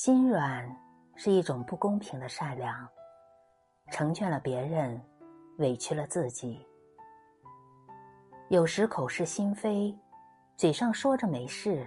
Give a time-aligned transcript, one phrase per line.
[0.00, 0.64] 心软
[1.16, 2.88] 是一种不公平的善良，
[3.90, 5.02] 成全了别人，
[5.56, 6.64] 委屈了自己。
[8.48, 9.92] 有时口是心非，
[10.56, 11.84] 嘴上说着没事，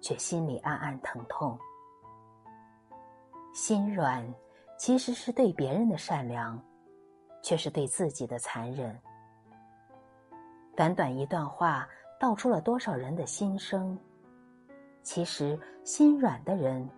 [0.00, 1.58] 却心里暗暗疼痛。
[3.52, 4.24] 心软
[4.78, 6.56] 其实是对别人的善良，
[7.42, 8.96] 却是对自己的残忍。
[10.76, 11.88] 短短一段话，
[12.20, 13.98] 道出了多少人的心声。
[15.02, 16.88] 其实，心软的人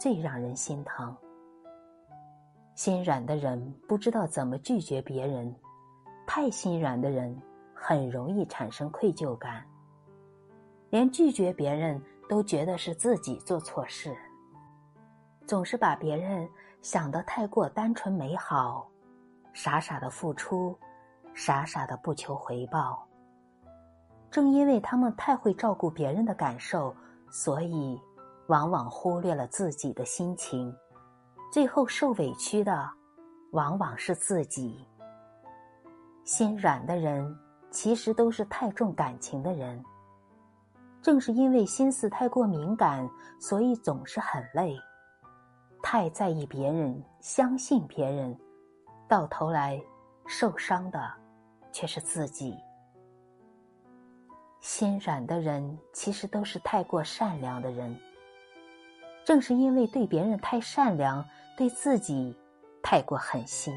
[0.00, 1.14] 最让人心疼。
[2.74, 5.54] 心软的人不知道怎么拒绝别人，
[6.26, 7.38] 太心软的人
[7.74, 9.62] 很容易产生愧疚感，
[10.88, 14.16] 连拒绝别人都觉得是自己做错事，
[15.46, 16.48] 总是把别人
[16.80, 18.88] 想得太过单纯美好，
[19.52, 20.74] 傻傻的付出，
[21.34, 23.06] 傻傻的不求回报。
[24.30, 26.96] 正因为他们太会照顾别人的感受。
[27.32, 27.96] 所以，
[28.50, 30.76] 往往忽略了自己的心情，
[31.52, 32.90] 最后受委屈的，
[33.52, 34.84] 往往是自己。
[36.24, 37.32] 心软的人，
[37.70, 39.80] 其实都是太重感情的人。
[41.00, 44.76] 正是因为心思太过敏感，所以总是很累。
[45.80, 48.36] 太在意别人，相信别人，
[49.06, 49.80] 到头来，
[50.26, 51.00] 受伤的，
[51.70, 52.58] 却是自己。
[54.58, 57.96] 心软的人，其实都是太过善良的人。
[59.24, 61.24] 正是因为对别人太善良，
[61.56, 62.36] 对自己
[62.82, 63.74] 太过狠心，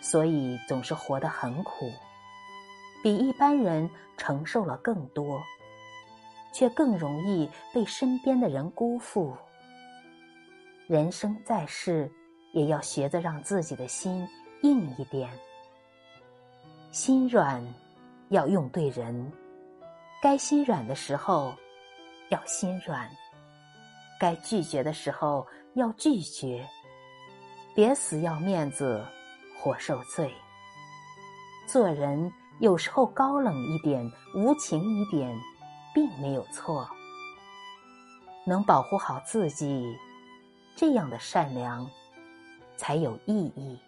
[0.00, 1.90] 所以总是活得很苦，
[3.02, 5.40] 比一般人承受了更多，
[6.52, 9.36] 却更容易被身边的人辜负。
[10.86, 12.10] 人生在世，
[12.52, 14.26] 也要学着让自己的心
[14.62, 15.30] 硬一点。
[16.90, 17.64] 心软，
[18.28, 19.32] 要用对人。
[20.22, 21.54] 该心软的时候，
[22.30, 23.08] 要心软；
[24.18, 26.66] 该拒绝的时候，要拒绝。
[27.74, 29.04] 别死要面子，
[29.58, 30.32] 活受罪。
[31.66, 35.36] 做人有时候高冷一点、无情一点，
[35.94, 36.88] 并没有错。
[38.46, 39.96] 能保护好自己，
[40.76, 41.90] 这样的善良
[42.76, 43.78] 才有意义。